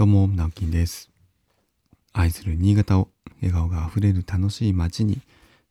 [0.00, 1.10] どうも、直樹です。
[2.14, 3.08] 愛する新潟を
[3.42, 5.20] 笑顔があふれる楽しい街に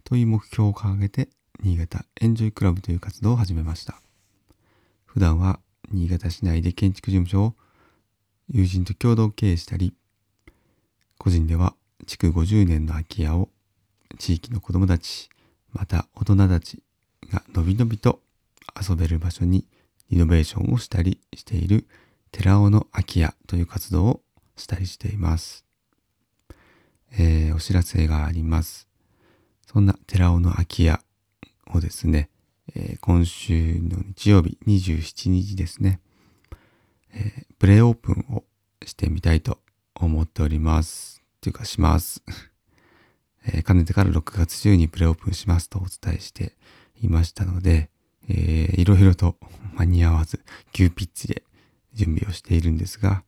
[0.03, 1.29] という目標を掲げて、
[1.63, 3.99] 新潟エンジョイクラブという活動を始めました。
[5.07, 5.59] 普段は
[5.91, 7.55] 新潟市内で建築事務所を
[8.51, 9.95] 友人と共同経営したり、
[11.17, 11.73] 個人では
[12.05, 13.49] 築50年の空き家を
[14.19, 15.31] 地域の子どもたち、
[15.73, 16.83] また大人たち
[17.33, 18.19] がのびのびと
[18.79, 19.65] 遊べる場所に
[20.11, 21.87] リノベーションをしたりしている
[22.31, 24.21] 寺尾の空き家という活動を
[24.55, 25.65] したりしています。
[27.11, 28.87] えーお知らせがあります。
[29.65, 31.01] そんな寺尾の空き家
[31.73, 32.29] をですね、
[32.75, 35.99] えー今週の日曜日27日ですね、
[37.13, 38.43] えープレオープンを
[38.85, 39.59] してみたいと
[39.95, 41.21] 思っております。
[41.41, 42.21] というかします。
[43.45, 46.55] えーかねてから6月中にプレオープンしますとお伝えして
[47.01, 47.89] いましたので、
[48.27, 49.37] えーいろいろと
[49.75, 51.43] 間に合わず急ピッチで
[51.93, 53.23] 準備をしているんですが、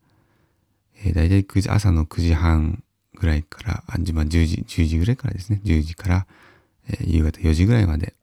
[1.04, 2.84] えー、大体9時、朝の9時半
[3.16, 6.28] ぐらいから、あ、じまあ、10時、10時ぐらいからですね、10時から、
[6.88, 8.14] えー夕方4時ぐらいまで、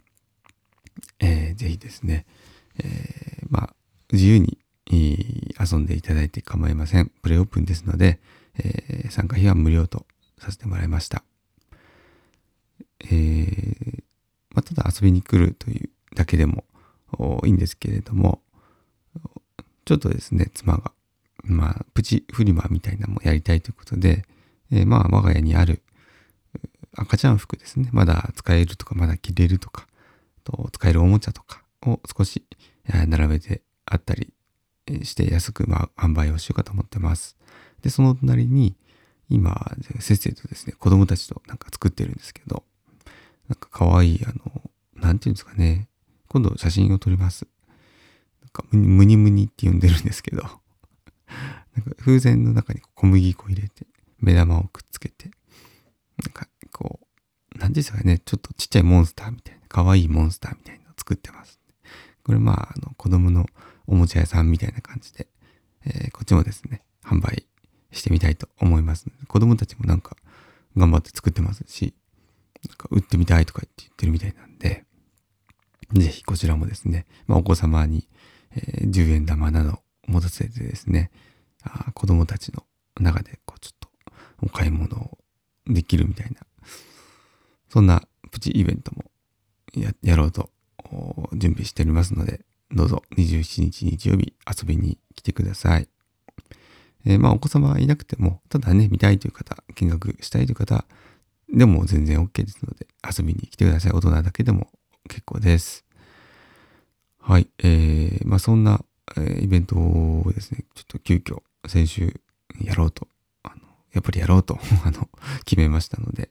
[1.20, 2.26] えーぜひですね、
[2.78, 3.74] えーまあ、
[4.12, 7.10] 自由に、えー遊んでいただいて構いません。
[7.20, 8.20] プレイオープンですので、
[8.58, 10.06] えー参加費は無料と
[10.38, 11.24] させてもらいました。
[13.00, 14.02] えー
[14.50, 16.64] まあ、ただ遊びに来るというだけでも
[17.44, 18.40] いいんですけれども、
[19.88, 20.92] ちょっとですね、妻が、
[21.44, 24.26] まあ、プチフリマみたいなのもやりたいということで、
[24.70, 25.82] えーまあ、我が家にある
[26.94, 29.86] 赤ちゃん服ですね、まだ使えるとか、まだ着れるとか、
[30.44, 32.44] と使えるおもちゃとかを少し
[32.84, 34.34] 並べてあったり
[35.04, 37.38] して安く、ま、販売をしようかと思ってます。
[37.80, 38.76] で、その隣に、
[39.30, 42.62] 今、せっせとですね、子供たちとなんか作ってるんですけど、
[43.48, 45.88] なんか可愛い、あの、なんていうんですかね、
[46.28, 47.46] 今度写真を撮ります。
[48.58, 53.86] かムニムニって呼んでるんですけど、 なんか風船の中に小麦粉入れて、
[54.18, 55.30] 目玉をくっつけて、
[56.22, 57.00] なんかこ
[57.54, 61.60] う、なんですかね、ちょっとちっちゃいモンスターみたいな、可愛いモンスターみたいなのを作ってます。
[62.24, 63.46] これまあ、あの、子供の
[63.86, 65.28] おもちゃ屋さんみたいな感じで、
[65.84, 67.46] えーこっちもですね、販売
[67.92, 69.06] してみたいと思います。
[69.28, 70.16] 子供たちもなんか
[70.76, 71.94] 頑張って作ってますし、
[72.68, 74.84] なんか売ってみたいとかって言ってるみたいなんで、
[75.92, 78.08] ぜひこちらもですね、まあ、お子様に、
[78.54, 81.10] えー10円玉など持たせてですね、
[81.62, 82.64] あ子供たちの
[83.00, 83.88] 中でこうちょっと
[84.42, 85.18] お買い物を
[85.66, 86.36] できるみたいな、
[87.68, 89.04] そんなプチイベントも
[89.74, 90.50] ややろうと
[91.34, 95.88] 準備しておりますので、どうぞ27日日曜日遊びに来てください。
[97.04, 100.84] えーまあお子様はいなくても、ただね、見たいという方、見学したいという方
[101.52, 103.92] でも全然 OK ですので、遊びに来てください。
[103.92, 104.68] 大人だけでも
[105.08, 105.84] 結構です。
[107.20, 107.48] はい。
[107.58, 108.80] えー、まあそんな、
[109.16, 112.20] えーイベントをですね、ちょっと急遽先週
[112.62, 113.08] やろうと、
[113.42, 113.56] あの、
[113.92, 115.08] やっぱりやろうと、 あの、
[115.44, 116.30] 決めましたので、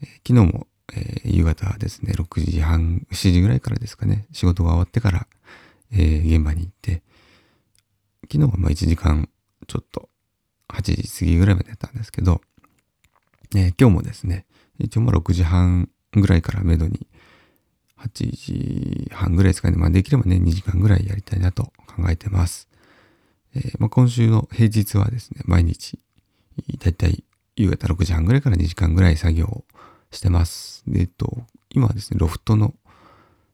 [0.00, 5.26] えー昨日も、えー夕方ですね、6時半、7時ぐらいからですかね、仕事が終わってから、
[5.90, 7.02] えー現場に行って、
[8.30, 9.28] 昨日はまあ1時間
[9.66, 10.08] ちょっと
[10.68, 12.40] 8時過ぎぐらいまでやったんですけど、
[13.54, 14.46] えー今日もですね、
[14.78, 17.06] 一応まあ6時半ぐらいからめどに
[18.04, 22.68] 8時半ぐらいですかね、まあできればね2時間ぐらいやりたいなと考えてます。
[23.54, 25.98] えーまあ、今週の平日はですね、毎日
[26.78, 27.24] だいたい
[27.56, 29.64] 夕方6時半ぐらいから2時間ぐらい作業を
[30.10, 30.82] してます。
[30.86, 32.74] で、えっと、今はですね、ロフトの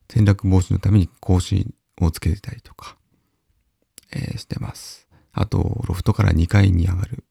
[0.07, 1.67] 転落防止のために格子
[2.01, 2.97] をつけてたりとか、
[4.11, 5.07] えーしてます。
[5.33, 7.23] あと、ロフトから2階に上がる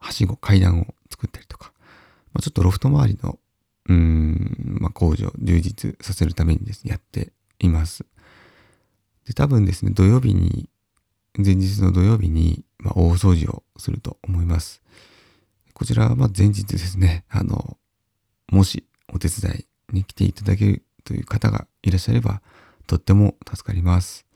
[0.00, 1.72] はしご、階段を作ったりとか、
[2.32, 3.38] まあ、ちょっとロフト周りの、
[3.92, 8.06] うん、まあ、工事を充実させるためにですね、やっています。
[9.26, 10.68] で、多分ですね、土曜日に、
[11.36, 14.82] 前日の土曜日に、まあ、大掃除をすると思います。
[15.74, 17.76] こちらは、ま、前日ですね、あの、
[18.50, 22.40] もしお手伝いに来ていただけるという方がいらっしゃれば、
[22.86, 24.26] とっても助かります。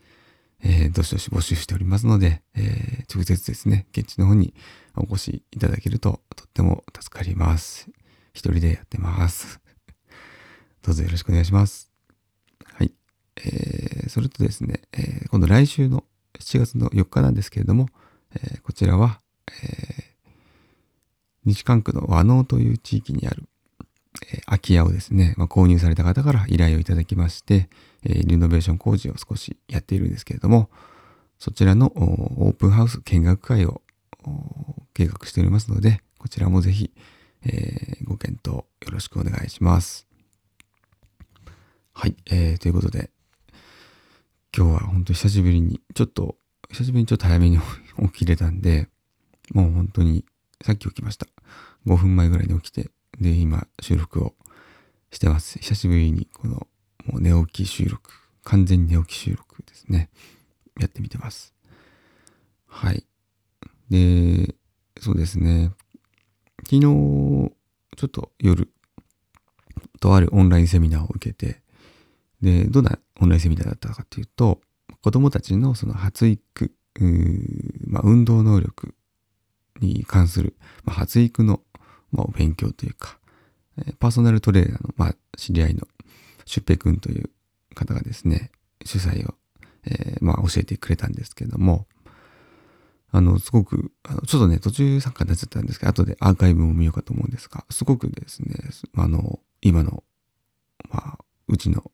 [0.63, 4.53] えーどしどし募集しておりますので、えー直接ですね、現地の方に
[4.95, 7.89] お越しいただけるととっても助かります。
[8.37, 9.59] 一人でやってます。
[10.83, 11.91] どうぞよろしくお願いします。
[12.63, 12.93] はい。
[13.37, 16.05] えーそれとですね、えー今度来週の
[16.39, 17.87] 7月の4日なんですけれども、
[18.35, 19.21] えーこちらは、
[19.63, 20.15] え
[21.45, 23.49] 西関区の和能という地域にある、
[24.31, 27.69] え空き家をですね、まあ、購入された方から依頼をいただきまして、
[28.03, 30.69] えリノベーション工事を少しやっているんですけれども、
[31.39, 33.81] そちらのオープンハウス見学会を
[34.93, 36.91] 計画しておりますので、こちらもぜひ、
[37.45, 40.07] えーご検討よろしくお願いします。
[41.93, 43.11] はい、えーということで、
[44.55, 46.35] 今日は本当久しぶりに、ちょっと、
[46.69, 47.59] 久しぶりにちょっと早めに
[48.13, 48.89] 起きれたんで、
[49.51, 50.25] もう本当に、
[50.63, 51.27] さっき起きました。
[51.85, 54.35] 5分前ぐらいに起きて、で、今、収録を
[55.11, 55.59] してます。
[55.59, 56.67] 久しぶりに、この、
[57.05, 58.11] もう寝起き収録、
[58.43, 60.09] 完全に寝起き収録ですね。
[60.79, 61.53] やってみてます。
[62.65, 63.05] はい。
[63.89, 64.55] で、
[64.99, 65.71] そうですね。
[66.63, 67.51] 昨日、ちょ
[68.05, 68.69] っと夜、
[69.99, 71.61] とあるオンラインセミナーを受けて、
[72.41, 74.61] で、どんなオンラインセミナーだったかというと、
[75.01, 76.71] 子供たちのその発育、
[77.87, 78.93] まあ、運動能力
[79.79, 81.61] に関する、まあ、発育の、
[82.11, 83.19] まあ、お勉強というか、
[83.99, 85.87] パーソナルトレーナーの、まあ、知り合いの
[86.45, 87.29] シュッペ君という
[87.75, 88.51] 方がですね、
[88.85, 89.35] 主催を、
[89.85, 91.87] えー、まあ、教えてくれたんですけども、
[93.17, 98.55] あの、すごく、あのちょっとね、途中参加になっちゃったんですけど、後でアーカイブも見ようかと思うんですが、すごくですね、
[98.95, 100.03] あの、今の、
[100.89, 101.91] まあ、うちの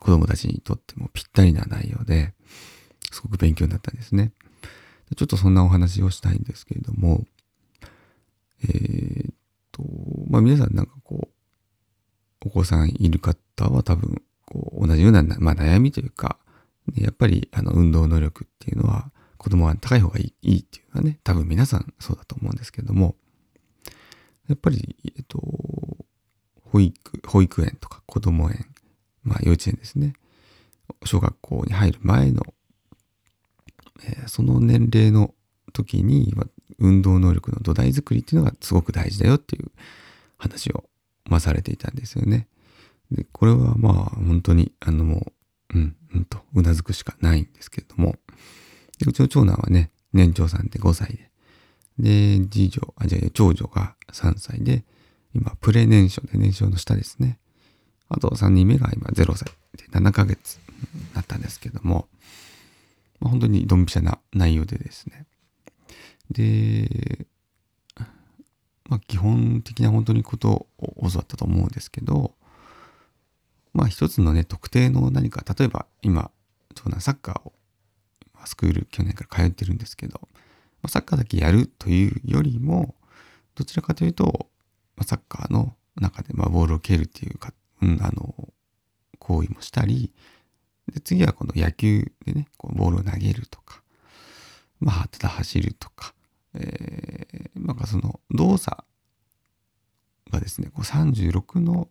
[0.00, 2.34] 子供たちにとってもぴったりな内容で、
[3.10, 4.32] すごく勉強になったんですね。
[5.16, 7.24] ちょっとそんなお話をしたいんですけれども、
[8.64, 9.34] えー、っ
[9.72, 9.82] と、
[10.28, 11.28] まあ皆さんなんかこ
[12.42, 16.38] う、お子さんいる方は多分、こう、同じような、まあ悩みというか、
[16.94, 19.10] やっぱりあの運動能力っていうのは
[19.46, 23.14] 子供は高い方がいいっていうのはね、多分皆さんそうだと思うんですけれども、
[24.48, 25.38] やっぱり、えっと、
[26.64, 28.66] 保育、保育園とか子供園、
[29.22, 30.14] まあ幼稚園ですね。
[31.04, 32.42] 小学校に入る前の、
[34.02, 35.32] えー、その年齢の
[35.72, 36.34] 時に、
[36.80, 39.70] 運動能力の土台作りっていうのがすごく大事だよっていう
[40.38, 40.82] 話を、
[41.26, 42.48] まあ、されていたんですよね。
[43.12, 43.94] で、これはまあ
[44.26, 45.32] 本当に、あのも
[45.72, 48.16] う、うん、うんと、うなずくしかないんですけれども、
[48.98, 51.30] でうちの長男はね、年長さんで5歳で、
[52.38, 54.84] で、次女、あ、じゃあ長女が3歳で、
[55.34, 57.38] 今、プレ年少で年少の下ですね。
[58.08, 60.58] あと3人目が今0歳で7ヶ月
[60.94, 62.08] になったんですけども、
[63.20, 65.26] まあ、本当にドンピシャな内容でですね。
[66.30, 67.26] で、
[68.88, 72.34] まあ基本的な本当にことを教わったと思うんですけど、
[73.72, 76.30] まあ一つのね、特定の何か、例えば今、
[76.74, 77.52] 長男サッカーを
[78.46, 80.20] スクール去年から通ってるんですけど、
[80.88, 82.94] サッカーだけやるというよりも、
[83.54, 84.48] どちらかというと、
[84.96, 87.52] ま、サッカーの中でまボールを蹴るっていうか、
[87.82, 88.52] うん、あの、
[89.18, 90.12] 行為もしたり、
[90.92, 93.82] で次はこの野球でね、こうボールを投げるとか、
[94.78, 96.14] まあ、ただ走るとか、
[96.54, 98.84] えー、なんかその動作
[100.30, 101.88] がですね、こう36の、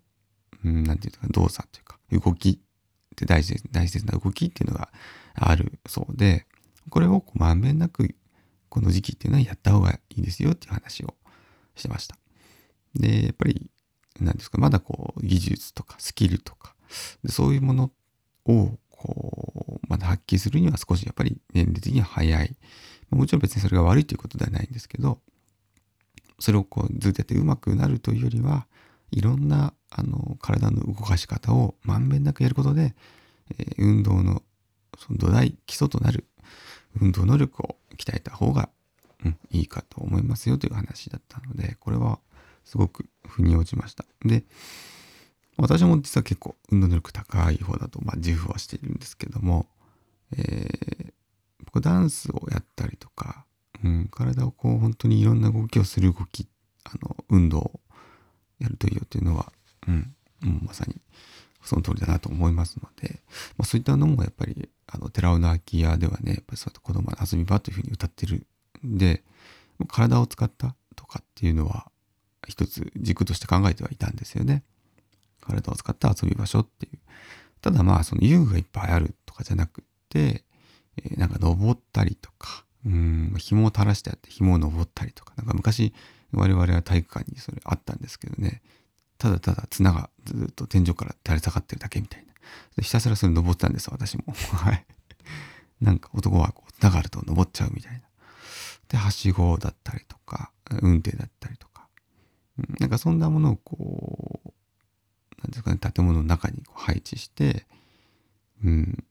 [0.63, 2.61] うん、なんていうか動作というか、動き
[3.15, 4.89] って大事大切な動きっていうのが
[5.33, 6.45] あるそうで、
[6.89, 8.15] これをまんべんなく
[8.69, 11.13] この時期っていうのはやった方がいいですよっていう話を
[11.75, 12.17] してました。
[12.93, 13.69] で、やっぱり、
[14.19, 16.75] 何ですか、まだこう技術とかスキルとか、
[17.27, 17.91] そういうもの
[18.45, 22.55] をこう、まだ発揮するには少しやっぱり年齢的には早い。
[23.11, 25.19] もちろん別にそれが悪いということではないんですけど、
[26.39, 28.67] それをこうずっとやってうまくなるというよりは、
[29.11, 32.95] いろんなあの体の動かし方をまんべんなくやることで、
[33.57, 34.43] えー、運動の
[34.97, 36.25] その土台、基礎となる
[36.99, 38.69] 運動能力を鍛えた方が、
[39.23, 42.19] うん、いいかと思いますよという話だったので、これは
[42.65, 44.05] すごく腑に落ちました。
[44.25, 44.43] で、
[45.57, 49.67] 私も実は結構運動能力高い方だと、まあ、自負はしているんですけども、
[50.35, 51.13] えー、
[51.63, 53.45] 僕ダンスをやったりとか、
[53.83, 56.47] うん、体をこう本当にいろんな動きをする動き、
[56.83, 57.79] あの、運動を
[58.59, 59.51] やるといいよっていうのは、
[59.87, 60.95] うん、うまさに
[61.65, 63.21] その通りだなと思いますので、
[63.57, 68.45] まあ、そういったのもやっぱり、あの、寺尾の空き家ではね、やっぱりそうやって子供の遊び場というふうに歌ってる
[68.85, 69.23] んで、
[69.87, 71.91] 体を使ったとかっていうのは、
[72.47, 74.63] 一つ軸として考えてはいたんですよね。
[75.41, 76.99] 体を使った遊び場所っていう。
[77.61, 80.43] ただまあ、その遊具がいっぱいあるとかじゃなくって、
[80.97, 85.93] えー、なんか登ったりとか、うん、紐を垂らしてあって紐を登ったりとか、なんか昔
[86.31, 88.61] 我々は体育館にそれあったんですけどね、
[89.17, 92.33] ただただ綱がずっと天井から垂れ下がってるだけみたいな。
[92.81, 94.25] ひたすらそれ登ったんです私も。
[94.53, 94.85] はい。
[95.81, 98.01] なんか男はこう綱があると登っちゃうみたいな。
[98.89, 101.87] で、はしごだったりとか、運転だったりとか。
[102.79, 107.65] なんかそんなものをこう、なんですかね、建物の中にこう配置して、
[108.63, 109.03] うん。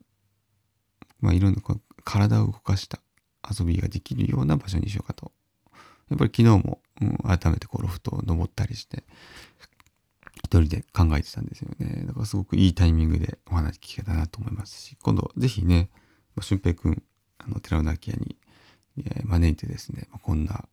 [1.21, 3.01] まあいろんなこう体を動かした
[3.59, 5.33] 遊びができるような場所にしようかと。
[6.11, 9.05] やっぱり昨日も、うん、改めてこうロフトを登ったりして、
[10.55, 12.05] 一人で考えてたんですよね。
[12.07, 15.91] だからすごくいいタイミングでお話聞けたなと思いますし、今度ぜひね、
[16.37, 17.03] 俊平くん、
[17.39, 18.37] あの、寺尾明に、
[19.05, 20.65] え招いてですね、こんな、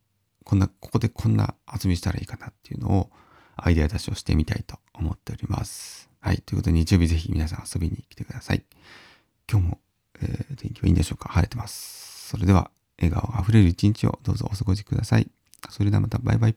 [0.43, 3.11] こんな、ここでこんな遊びしたらいいかなっていうのを、
[3.57, 6.09] アイデア出しをしてみたいと思っております。
[6.19, 6.41] はい。
[6.41, 8.63] ということで日曜日ぜひ皆さん遊びに来てください。
[9.51, 9.79] 今日も、
[10.21, 11.29] えー、天気はいいんでしょうか？
[11.29, 12.29] 晴れてます。
[12.29, 15.29] それでは、笑顔あふれる一日をどうぞお過ごしください。
[15.69, 16.55] それではまたバイバイ。